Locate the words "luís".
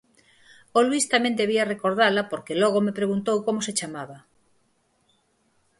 0.87-1.05